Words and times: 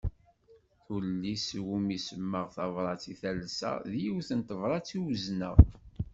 Tullist 0.85 1.47
iwumi 1.59 1.97
semmaɣ 2.07 2.47
Tabrat 2.55 3.03
i 3.11 3.13
talsa, 3.21 3.71
d 3.91 3.93
yiwet 4.01 4.29
n 4.37 4.39
tebrat 4.47 4.87
i 4.97 4.99
uzneɣ. 5.07 5.57